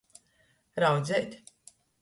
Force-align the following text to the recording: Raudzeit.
Raudzeit. 0.83 1.31